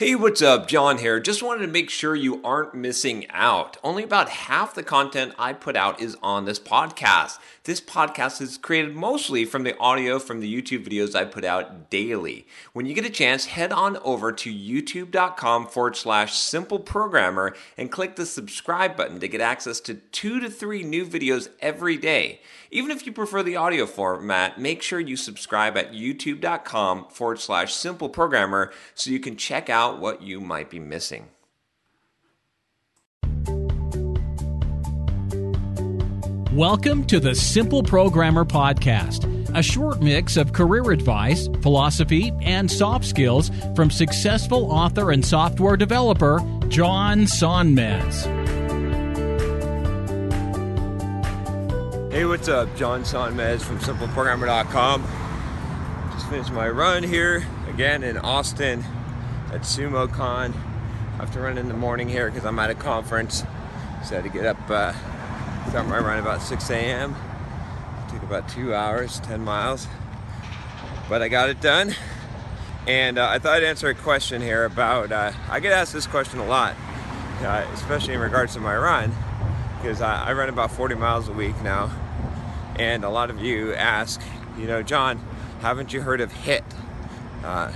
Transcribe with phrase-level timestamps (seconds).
[0.00, 0.66] Hey, what's up?
[0.66, 1.20] John here.
[1.20, 3.76] Just wanted to make sure you aren't missing out.
[3.84, 7.38] Only about half the content I put out is on this podcast.
[7.64, 11.90] This podcast is created mostly from the audio from the YouTube videos I put out
[11.90, 12.46] daily.
[12.72, 17.92] When you get a chance, head on over to youtube.com forward slash simple programmer and
[17.92, 22.40] click the subscribe button to get access to two to three new videos every day.
[22.72, 27.74] Even if you prefer the audio format, make sure you subscribe at youtube.com forward slash
[27.74, 31.30] simple programmer so you can check out what you might be missing.
[36.52, 43.04] Welcome to the Simple Programmer Podcast, a short mix of career advice, philosophy, and soft
[43.04, 48.39] skills from successful author and software developer John Sonmez.
[52.10, 52.74] Hey, what's up?
[52.74, 55.04] John Sonmez from simpleprogrammer.com.
[56.10, 58.84] Just finished my run here again in Austin
[59.52, 60.52] at SumoCon.
[60.52, 63.44] I have to run in the morning here because I'm at a conference.
[64.04, 64.92] So I had to get up, uh,
[65.68, 67.14] start my run about 6 a.m.
[68.10, 69.86] Took about two hours, 10 miles.
[71.08, 71.94] But I got it done.
[72.88, 76.08] And uh, I thought I'd answer a question here about, uh, I get asked this
[76.08, 76.74] question a lot,
[77.42, 79.14] uh, especially in regards to my run,
[79.80, 81.90] because I, I run about 40 miles a week now.
[82.76, 84.20] And a lot of you ask,
[84.58, 85.18] you know, John,
[85.60, 86.64] haven't you heard of HIT?
[87.42, 87.72] Uh,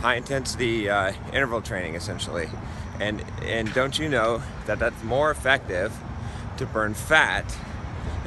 [0.00, 2.48] high intensity uh, interval training, essentially.
[3.00, 5.96] And, and don't you know that that's more effective
[6.58, 7.56] to burn fat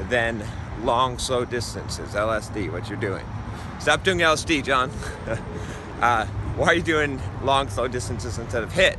[0.09, 0.43] than
[0.81, 3.25] long, slow distances, LSD, what you're doing.
[3.79, 4.89] Stop doing LSD, John.
[6.01, 8.97] uh, why are you doing long, slow distances instead of HIT?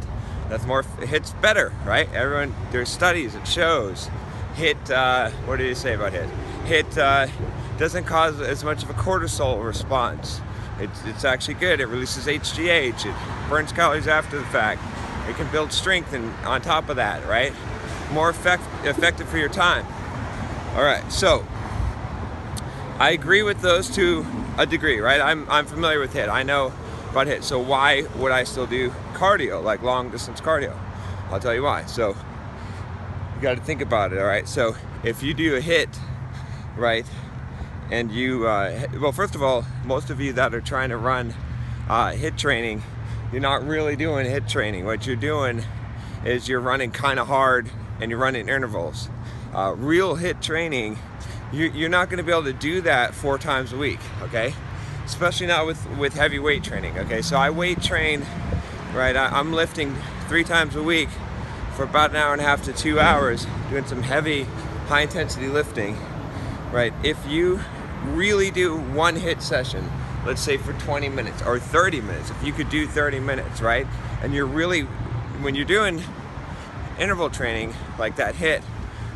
[0.48, 2.10] That's more, HIT's better, right?
[2.12, 4.08] Everyone, there's studies, it shows.
[4.54, 6.28] HIT, uh, what did he say about HIT?
[6.64, 7.26] HIT uh,
[7.76, 10.40] doesn't cause as much of a cortisol response.
[10.80, 11.80] It's, it's actually good.
[11.80, 13.06] It releases HGH.
[13.06, 14.80] It burns calories after the fact.
[15.28, 17.52] It can build strength and on top of that, right?
[18.12, 19.84] More effect, effective for your time.
[20.74, 21.46] All right, so
[22.98, 24.24] I agree with those to
[24.56, 25.20] a degree, right?
[25.20, 26.28] I'm, I'm familiar with HIT.
[26.28, 26.72] I know
[27.10, 27.44] about HIT.
[27.44, 30.78] So why would I still do cardio, like long distance cardio?
[31.30, 31.84] I'll tell you why.
[31.86, 32.16] So
[33.34, 34.48] you got to think about it, all right?
[34.48, 35.88] So if you do a HIT,
[36.76, 37.06] right,
[37.90, 41.34] and you, uh, well, first of all, most of you that are trying to run
[41.88, 42.82] uh, HIT training,
[43.32, 44.84] you're not really doing HIT training.
[44.84, 45.64] What you're doing
[46.24, 49.08] is you're running kind of hard and you're running intervals.
[49.54, 50.98] Uh, real HIT training,
[51.52, 54.54] you, are not going to be able to do that four times a week, okay?
[55.04, 57.22] Especially not with, with heavy weight training, okay?
[57.22, 58.26] So I weight train,
[58.98, 59.16] right?
[59.16, 59.94] I, I'm lifting
[60.26, 61.08] three times a week
[61.76, 64.42] for about an hour and a half to two hours, doing some heavy,
[64.88, 65.96] high intensity lifting,
[66.72, 66.92] right?
[67.04, 67.60] If you
[68.04, 69.88] really do one HIT session,
[70.26, 73.86] let's say for 20 minutes or 30 minutes, if you could do 30 minutes, right?
[74.20, 76.02] And you're really, when you're doing
[76.98, 78.64] interval training like that HIT,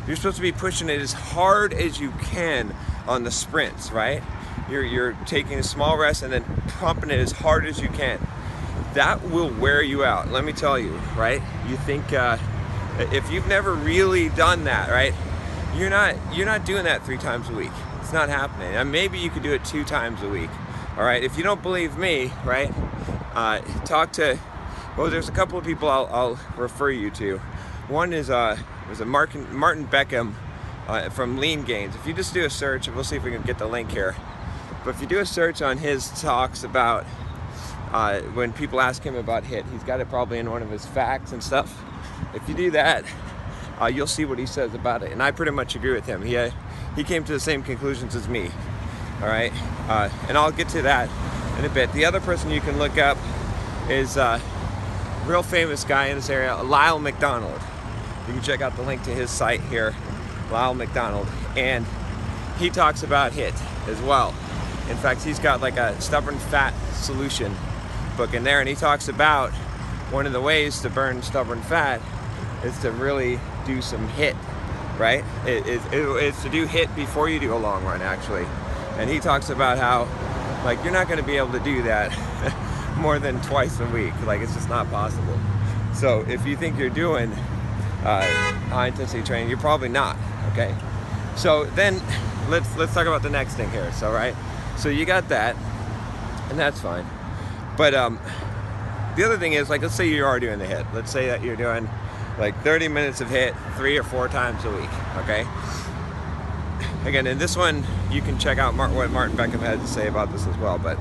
[0.07, 2.73] you're supposed to be pushing it as hard as you can
[3.05, 4.23] on the sprints, right?
[4.69, 6.45] You're, you're taking a small rest and then
[6.79, 8.25] pumping it as hard as you can.
[8.93, 11.41] That will wear you out, let me tell you, right?
[11.67, 12.37] You think, uh,
[13.11, 15.13] if you've never really done that, right?
[15.75, 17.71] You're not, you're not doing that three times a week.
[18.01, 18.75] It's not happening.
[18.75, 20.49] And maybe you could do it two times a week.
[20.97, 21.23] All right.
[21.23, 22.71] If you don't believe me, right,
[23.33, 24.37] uh, talk to.
[24.95, 27.39] Well, there's a couple of people I'll, I'll refer you to.
[27.87, 30.35] One is uh, was a Martin, Martin Berkhan
[30.87, 31.95] uh, from Lean Gains.
[31.95, 34.15] If you just do a search, we'll see if we can get the link here.
[34.83, 37.07] But if you do a search on his talks about
[37.93, 40.85] uh, when people ask him about HIT, he's got it probably in one of his
[40.85, 41.79] facts and stuff.
[42.33, 43.05] If you do that,
[43.79, 45.11] uh, you'll see what he says about it.
[45.11, 46.23] And I pretty much agree with him.
[46.23, 46.49] He, uh,
[46.95, 48.49] he came to the same conclusions as me.
[49.21, 49.53] All right,
[49.87, 51.07] uh, and I'll get to that
[51.59, 51.93] in a bit.
[51.93, 53.17] The other person you can look up
[53.87, 54.41] is a
[55.25, 57.61] real famous guy in this area, Lyle McDonald.
[58.27, 59.95] You can check out the link to his site here,
[60.51, 61.85] Lyle McDonald, and
[62.57, 63.53] he talks about HIT
[63.87, 64.29] as well.
[64.89, 67.55] In fact, he's got like a stubborn fat solution
[68.13, 69.51] book in there, and he talks about
[70.11, 72.01] one of the ways to burn stubborn fat
[72.63, 74.35] is to really do some HIT
[74.97, 75.23] right?
[75.45, 78.45] It, it, it, it's to do HIT before you do a long run, actually.
[78.97, 80.07] And he talks about how,
[80.63, 82.11] like, you're not going to be able to do that
[82.97, 84.13] more than twice a week.
[84.25, 85.37] Like, it's just not possible.
[85.93, 87.31] So if you think you're doing
[88.03, 88.23] uh,
[88.69, 90.17] high intensity training, you're probably not.
[90.51, 90.75] Okay,
[91.35, 92.01] so then
[92.49, 93.91] let's let's talk about the next thing here.
[93.93, 94.35] So right,
[94.77, 95.55] so you got that,
[96.49, 97.05] and that's fine.
[97.77, 98.19] But um,
[99.15, 100.85] the other thing is like let's say you are doing the hit.
[100.93, 101.89] Let's say that you're doing
[102.37, 104.89] like 30 minutes of hit three or four times a week.
[105.17, 105.45] Okay.
[107.05, 110.07] Again, in this one, you can check out Martin, what Martin Berkhan had to say
[110.07, 110.97] about this as well, but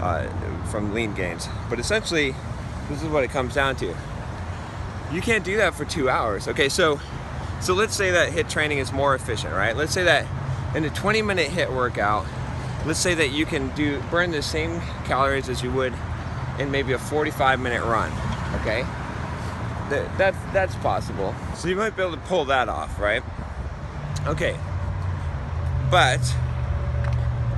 [0.00, 0.26] uh,
[0.66, 1.48] from Lean Gains.
[1.70, 2.34] But essentially,
[2.88, 3.94] this is what it comes down to.
[5.12, 6.48] You can't do that for two hours.
[6.48, 7.00] Okay, so
[7.60, 9.76] so let's say that hit training is more efficient, right?
[9.76, 10.26] Let's say that
[10.74, 12.26] in a 20 minute hit workout,
[12.84, 15.94] let's say that you can do burn the same calories as you would
[16.58, 18.10] in maybe a 45 minute run.
[18.60, 18.82] Okay,
[19.90, 21.34] that, that's that's possible.
[21.56, 23.22] So you might be able to pull that off, right?
[24.26, 24.56] Okay,
[25.90, 26.20] but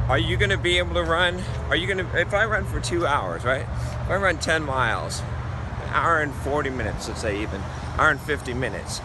[0.09, 1.43] are you to be able to run?
[1.69, 3.63] Are you to, if I run for two hours, right?
[3.63, 7.61] If I run 10 miles, an hour and 40 minutes, let's say even,
[7.99, 9.01] hour and 50 minutes,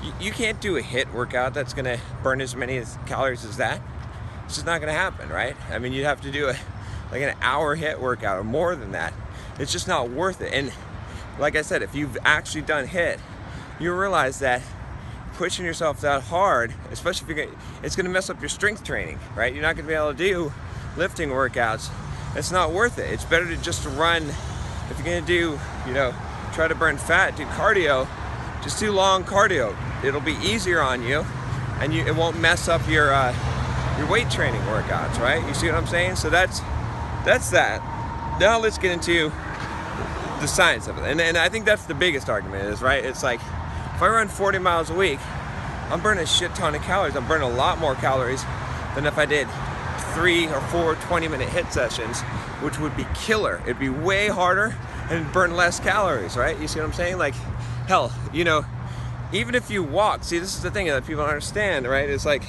[0.00, 3.56] you, you can't do a hit workout that's going to burn as many calories as
[3.56, 3.80] that.
[4.44, 5.56] It's just not going to happen, right?
[5.70, 6.56] I mean, you'd have to do a,
[7.12, 9.12] like an hour hit workout or more than that.
[9.58, 10.52] It's just not worth it.
[10.52, 10.72] And
[11.38, 13.20] like I said, if you've actually done hit,
[13.78, 14.62] you realize that
[15.34, 18.82] pushing yourself that hard, especially if you're gonna, it's going to mess up your strength
[18.82, 19.52] training, right?
[19.52, 20.52] You're not going to be able to do
[20.96, 21.90] lifting workouts.
[22.34, 23.10] It's not worth it.
[23.10, 24.22] It's better to just run.
[24.90, 26.14] If you're going to do, you know,
[26.52, 28.08] try to burn fat, do cardio,
[28.62, 29.76] just do long cardio.
[30.02, 31.26] It'll be easier on you,
[31.78, 33.34] and you, it won't mess up your uh,
[33.98, 35.46] your weight training workouts, right?
[35.46, 36.16] You see what I'm saying?
[36.16, 36.60] So that's
[37.24, 37.80] that's that.
[38.40, 39.30] Now let's get into
[40.40, 43.04] the science of it, and, and I think that's the biggest argument is right.
[43.04, 43.40] It's like
[43.94, 45.20] if I run 40 miles a week,
[45.90, 47.14] I'm burning a shit ton of calories.
[47.14, 48.42] I'm burning a lot more calories
[48.94, 49.46] than if I did
[50.14, 52.20] three or four 20 minute hit sessions,
[52.60, 53.60] which would be killer.
[53.64, 54.74] It'd be way harder
[55.10, 56.58] and burn less calories, right?
[56.58, 57.18] You see what I'm saying?
[57.18, 57.34] Like,
[57.86, 58.64] hell, you know,
[59.32, 62.08] even if you walk, see, this is the thing that people don't understand, right?
[62.08, 62.42] It's like,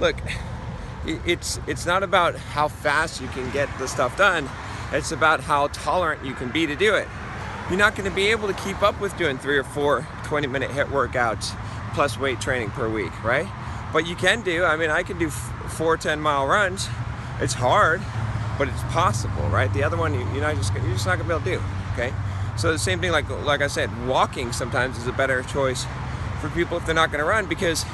[0.00, 0.16] look,
[1.06, 4.48] it's it's not about how fast you can get the stuff done.
[4.92, 7.08] It's about how tolerant you can be to do it.
[7.68, 10.46] You're not going to be able to keep up with doing three or four 20
[10.46, 11.56] minute hit workouts
[11.94, 13.48] plus weight training per week, right?
[13.92, 16.88] But you can do, I mean, I can do four 10 mile runs.
[17.40, 18.02] It's hard,
[18.58, 19.72] but it's possible, right?
[19.72, 21.62] The other one, you're not just, you're just not gonna be able to do,
[21.92, 22.12] okay?
[22.56, 25.86] So the same thing, like, like I said, walking sometimes is a better choice
[26.40, 27.84] for people if they're not gonna run because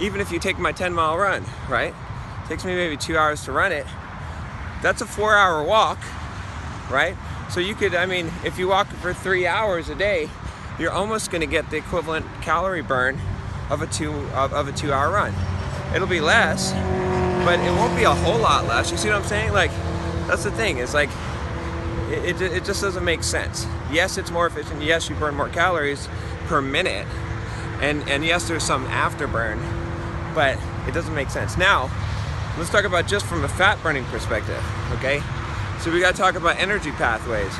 [0.00, 1.94] even if you take my 10 mile run, right?
[2.48, 3.86] Takes me maybe two hours to run it.
[4.82, 5.98] That's a four hour walk,
[6.90, 7.16] right?
[7.50, 10.28] So you could, I mean, if you walk for three hours a day,
[10.78, 13.20] you're almost to get the equivalent calorie burn
[13.70, 15.34] of a two of, of a two hour run.
[15.94, 16.72] It'll be less,
[17.44, 18.90] but it won't be a whole lot less.
[18.90, 19.52] You see what I'm saying?
[19.52, 19.70] Like,
[20.26, 20.78] that's the thing.
[20.78, 21.10] It's like
[22.10, 23.66] it, it, it just doesn't make sense.
[23.90, 24.82] Yes, it's more efficient.
[24.82, 26.08] Yes, you burn more calories
[26.46, 27.06] per minute,
[27.80, 29.60] and and yes, there's some afterburn,
[30.34, 31.56] but it doesn't make sense.
[31.56, 31.90] Now,
[32.58, 34.62] let's talk about just from a fat burning perspective.
[34.92, 35.22] Okay,
[35.80, 37.52] so we got to talk about energy pathways.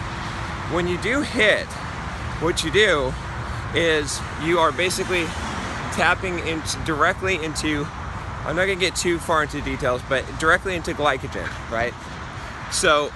[0.74, 1.66] When you do hit,
[2.40, 3.12] what you do
[3.74, 5.24] is you are basically
[5.92, 7.86] tapping into directly into
[8.44, 11.94] I'm not gonna get too far into details, but directly into glycogen, right?
[12.72, 13.12] So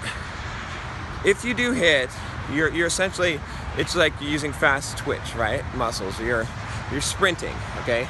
[1.25, 2.11] if you do hit,
[2.53, 3.41] you're you're essentially
[3.77, 5.63] it's like you're using fast twitch, right?
[5.75, 6.21] Muscles.
[6.21, 6.47] You're
[6.93, 8.07] you're sprinting, okay?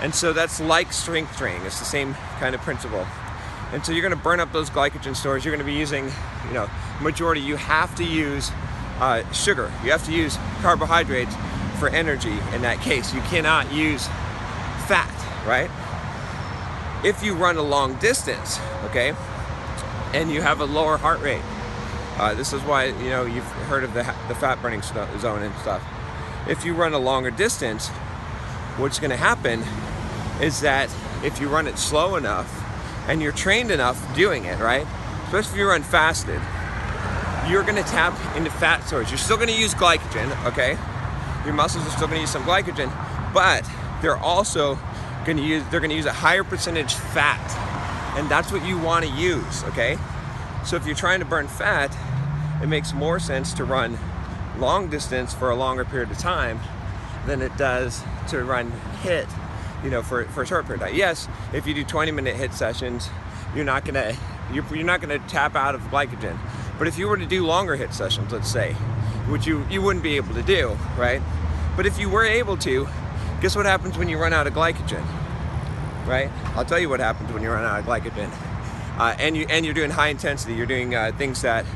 [0.00, 1.62] And so that's like strength training.
[1.62, 3.06] It's the same kind of principle.
[3.72, 5.44] And so you're gonna burn up those glycogen stores.
[5.44, 6.10] You're gonna be using,
[6.46, 6.68] you know,
[7.00, 7.40] majority.
[7.40, 8.50] You have to use
[9.00, 9.72] uh, sugar.
[9.84, 11.34] You have to use carbohydrates
[11.78, 13.12] for energy in that case.
[13.12, 14.06] You cannot use
[14.86, 15.12] fat,
[15.46, 15.70] right?
[17.04, 19.14] If you run a long distance, okay,
[20.14, 21.42] and you have a lower heart rate,
[22.18, 25.54] uh, this is why you know you've heard of the the fat burning zone and
[25.56, 25.82] stuff.
[26.48, 27.90] If you run a longer distance,
[28.78, 29.62] what's going to happen
[30.40, 30.90] is that
[31.24, 32.64] if you run it slow enough
[33.08, 34.86] and you're trained enough doing it, right?
[35.24, 36.40] Especially if you run fasted,
[37.48, 39.10] you're to tap into fat stores.
[39.10, 40.76] You're still to use glycogen, okay?
[41.44, 42.92] Your muscles are still to use some glycogen,
[43.32, 43.68] but
[44.02, 44.78] they're also
[45.24, 47.42] to use they're to use a higher percentage fat.
[48.16, 49.98] And that's what you want to use, okay?
[50.64, 51.96] So if you're trying to burn fat,
[52.62, 53.98] it makes more sense to run
[54.58, 56.60] long distance for a longer period of time
[57.26, 59.26] than it does to run hit,
[59.84, 60.96] you know, for, for a short period of time.
[60.96, 63.08] Yes, if you do 20 minute hit sessions,
[63.54, 64.14] you're not gonna
[64.52, 66.38] you're, you're not gonna tap out of glycogen.
[66.78, 68.72] But if you were to do longer hit sessions, let's say,
[69.28, 71.22] which you you wouldn't be able to do, right?
[71.76, 72.88] But if you were able to,
[73.40, 75.04] guess what happens when you run out of glycogen,
[76.06, 76.30] right?
[76.54, 78.30] I'll tell you what happens when you run out of glycogen.
[78.98, 80.54] Uh, and you and you're doing high intensity.
[80.54, 81.66] You're doing uh, things that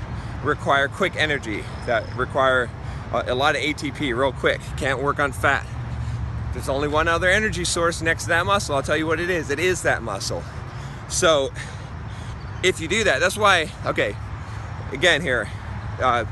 [0.43, 2.71] require quick energy, that require
[3.13, 4.61] a, a lot of ATP real quick.
[4.77, 5.67] Can't work on fat.
[6.53, 8.75] There's only one other energy source next to that muscle.
[8.75, 9.51] I'll tell you what it is.
[9.51, 10.43] It is that muscle.
[11.09, 11.51] So
[12.63, 13.71] if you do that, that's why.
[13.87, 14.17] Okay,
[14.93, 15.49] again here,
[16.01, 16.25] uh,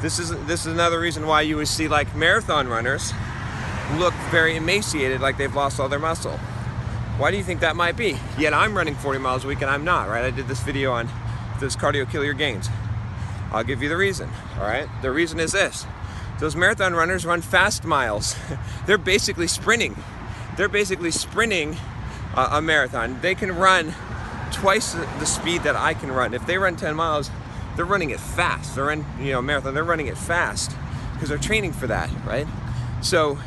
[0.00, 3.12] this is this is another reason why you would see like marathon runners
[3.96, 6.38] look very emaciated, like they've lost all their muscle.
[7.16, 8.18] Why do you think that might be?
[8.38, 10.24] Yet I'm running 40 miles a week and I'm not, right?
[10.24, 11.08] I did this video on
[11.60, 12.68] does cardio kill your gains?
[13.52, 14.28] I'll give you the reason,
[14.58, 14.88] all right?
[15.00, 15.86] The reason is this
[16.40, 18.36] those marathon runners run fast miles.
[18.86, 19.96] They're basically sprinting.
[20.56, 21.76] They're basically sprinting
[22.34, 23.20] uh, a marathon.
[23.20, 23.94] They can run
[24.52, 26.34] twice the speed that I can run.
[26.34, 27.30] If they run 10 miles,
[27.76, 28.74] they're running it fast.
[28.74, 30.76] They're in, you know, marathon, they're running it fast
[31.12, 32.46] because they're training for that, right?
[33.02, 33.38] So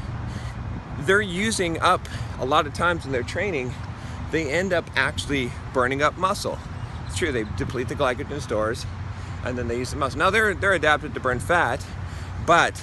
[1.00, 2.08] they're using up
[2.40, 3.74] a lot of times in their training,
[4.32, 6.60] they end up actually burning up muscle.
[7.08, 8.86] It's true, they deplete the glycogen stores
[9.46, 10.20] and then they use the muscle.
[10.20, 11.86] Now they're they're adapted to burn fat,
[12.48, 12.82] but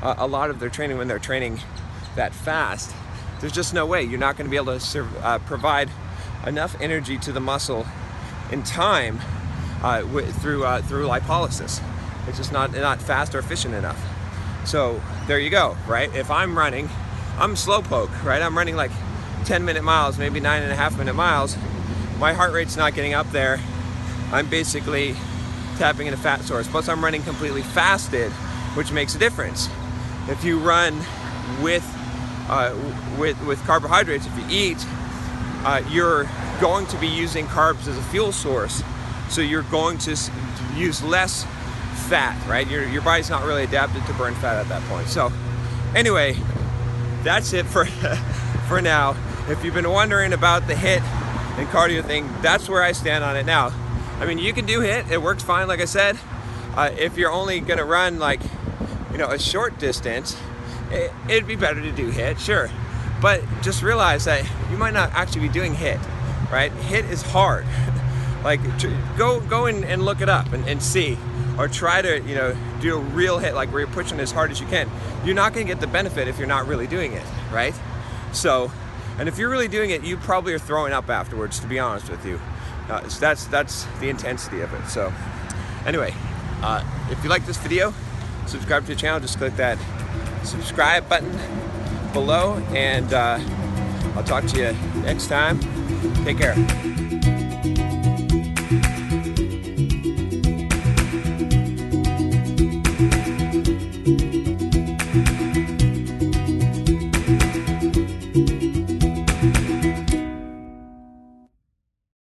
[0.00, 1.58] a lot of their training when they're training
[2.14, 2.94] that fast,
[3.40, 5.90] there's just no way you're not going to be able to serve, uh, provide
[6.46, 7.84] enough energy to the muscle
[8.52, 9.18] in time
[9.82, 10.02] uh,
[10.40, 11.82] through uh, through lipolysis.
[12.28, 14.00] It's just not not fast or efficient enough.
[14.64, 16.14] So there you go, right?
[16.14, 16.88] If I'm running,
[17.38, 18.42] I'm slow poke, right?
[18.42, 18.90] I'm running like
[19.46, 21.56] 10 minute miles, maybe nine and a half minute miles.
[22.18, 23.60] My heart rate's not getting up there.
[24.32, 25.14] I'm basically
[25.78, 26.68] tapping into fat source.
[26.68, 28.32] Plus, I'm running completely fasted,
[28.78, 29.68] which makes a difference.
[30.28, 30.96] If you run
[31.60, 31.84] with
[32.48, 32.76] uh,
[33.18, 34.76] with with carbohydrates, if you eat,
[35.64, 36.28] uh, you're
[36.60, 38.84] going to be using carbs as a fuel source.
[39.30, 40.16] So you're going to
[40.76, 41.44] use less
[42.06, 42.70] fat, right?
[42.70, 45.08] Your your body's not really adapted to burn fat at that point.
[45.08, 45.32] So,
[45.96, 46.36] anyway,
[47.24, 47.84] that's it for
[48.68, 49.16] for now.
[49.48, 53.36] If you've been wondering about the hit and cardio thing, that's where I stand on
[53.36, 53.72] it now.
[54.20, 55.66] I mean, you can do hit; it works fine.
[55.66, 56.16] Like I said,
[56.76, 58.40] uh, if you're only gonna run like
[59.18, 60.36] you know a short distance,
[60.92, 62.70] it, it'd be better to do hit, sure.
[63.20, 65.98] But just realize that you might not actually be doing hit,
[66.52, 66.70] right?
[66.70, 67.66] Hit is hard.
[68.44, 68.60] like
[69.16, 71.18] go go and, and look it up and, and see
[71.58, 74.52] or try to you know do a real hit like where you're pushing as hard
[74.52, 74.88] as you can
[75.24, 77.74] you're not going to get the benefit if you're not really doing it right
[78.32, 78.70] so
[79.18, 82.08] and if you're really doing it you probably are throwing up afterwards to be honest
[82.08, 82.40] with you
[82.88, 85.12] uh, so that's that's the intensity of it so
[85.84, 86.14] anyway
[86.62, 87.92] uh, if you like this video
[88.48, 89.78] subscribe to the channel just click that
[90.44, 91.38] subscribe button
[92.12, 93.38] below and uh,
[94.16, 95.58] i'll talk to you next time.
[96.24, 96.87] Take care